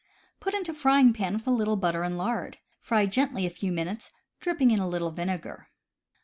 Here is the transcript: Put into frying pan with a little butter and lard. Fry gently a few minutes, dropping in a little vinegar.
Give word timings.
Put 0.39 0.55
into 0.55 0.73
frying 0.73 1.13
pan 1.13 1.33
with 1.33 1.45
a 1.45 1.51
little 1.51 1.75
butter 1.75 2.01
and 2.01 2.17
lard. 2.17 2.57
Fry 2.79 3.05
gently 3.05 3.45
a 3.45 3.51
few 3.51 3.71
minutes, 3.71 4.11
dropping 4.39 4.71
in 4.71 4.79
a 4.79 4.87
little 4.89 5.11
vinegar. 5.11 5.67